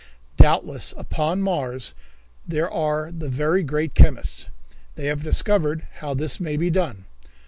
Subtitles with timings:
[0.37, 1.93] Doubtless upon Mars
[2.43, 4.49] there are the very great chemists.
[4.95, 7.05] They have discovered how this may be done.